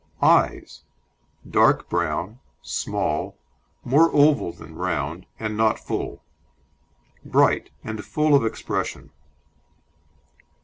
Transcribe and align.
EYES 0.23 0.81
Dark 1.47 1.87
brown, 1.87 2.39
small, 2.63 3.37
more 3.83 4.09
oval 4.15 4.51
than 4.51 4.73
round, 4.73 5.27
and 5.39 5.55
not 5.55 5.77
full; 5.77 6.23
bright, 7.23 7.69
and 7.83 8.03
full 8.03 8.33
of 8.33 8.43
expression. 8.43 9.11